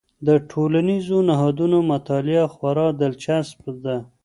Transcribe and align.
د 0.27 0.29
ټولنیزو 0.51 1.17
نهادونو 1.29 1.77
مطالعه 1.91 2.45
خورا 2.53 2.87
دلچسپ 3.01 3.61
ده. 3.83 3.97